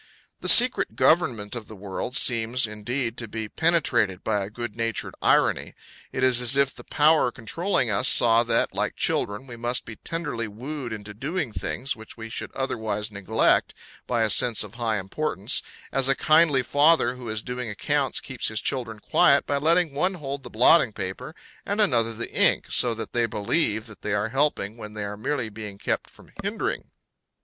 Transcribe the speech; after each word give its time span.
The 0.39 0.49
secret 0.49 0.95
government 0.95 1.55
of 1.55 1.67
the 1.67 1.75
world 1.75 2.17
seems, 2.17 2.65
indeed, 2.65 3.17
to 3.17 3.27
be 3.27 3.47
penetrated 3.47 4.23
by 4.23 4.43
a 4.43 4.49
good 4.49 4.75
natured 4.75 5.13
irony; 5.21 5.75
it 6.11 6.23
is 6.23 6.41
as 6.41 6.57
if 6.57 6.73
the 6.73 6.83
Power 6.83 7.31
controlling 7.31 7.91
us 7.91 8.07
saw 8.09 8.41
that, 8.45 8.73
like 8.73 8.95
children, 8.95 9.45
we 9.45 9.57
must 9.57 9.85
be 9.85 9.97
tenderly 9.97 10.47
wooed 10.47 10.91
into 10.91 11.13
doing 11.13 11.51
things 11.51 11.95
which 11.95 12.17
we 12.17 12.29
should 12.29 12.51
otherwise 12.53 13.11
neglect, 13.11 13.75
by 14.07 14.23
a 14.23 14.31
sense 14.31 14.63
of 14.63 14.73
high 14.73 14.97
importance, 14.97 15.61
as 15.91 16.07
a 16.09 16.15
kindly 16.15 16.63
father 16.63 17.13
who 17.13 17.29
is 17.29 17.43
doing 17.43 17.69
accounts 17.69 18.19
keeps 18.19 18.47
his 18.47 18.59
children 18.59 18.97
quiet 18.97 19.45
by 19.45 19.57
letting 19.57 19.93
one 19.93 20.15
hold 20.15 20.41
the 20.41 20.49
blotting 20.49 20.91
paper 20.93 21.35
and 21.63 21.79
another 21.79 22.11
the 22.15 22.33
ink, 22.33 22.65
so 22.71 22.95
that 22.95 23.13
they 23.13 23.27
believe 23.27 23.85
that 23.85 24.01
they 24.01 24.13
are 24.15 24.29
helping 24.29 24.77
when 24.77 24.93
they 24.95 25.03
are 25.03 25.15
merely 25.15 25.47
being 25.47 25.77
kept 25.77 26.09
from 26.09 26.31
hindering. 26.41 26.89